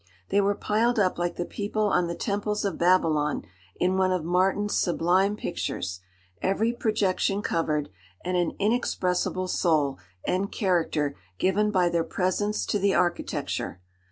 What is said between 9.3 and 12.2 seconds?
soul and character given by their